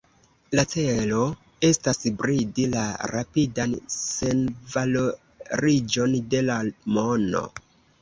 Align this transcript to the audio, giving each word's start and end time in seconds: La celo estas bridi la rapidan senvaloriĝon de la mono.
La 0.59 0.63
celo 0.69 1.19
estas 1.69 2.01
bridi 2.23 2.65
la 2.77 2.87
rapidan 3.13 3.77
senvaloriĝon 3.99 6.21
de 6.35 6.45
la 6.51 6.61
mono. 6.99 7.49